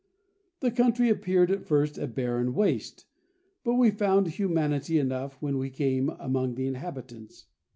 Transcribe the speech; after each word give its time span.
The 0.61 0.71
country 0.71 1.09
appeared 1.09 1.51
at 1.51 1.67
first 1.67 1.99
a 1.99 2.07
barren 2.07 2.55
waste, 2.55 3.05
but 3.63 3.75
we 3.75 3.91
found 3.91 4.25
humanity 4.29 4.97
enough 4.97 5.39
when 5.43 5.59
we 5.59 5.69
came 5.69 6.09
among 6.09 6.55
the 6.55 6.65
inhabitants. 6.65 7.45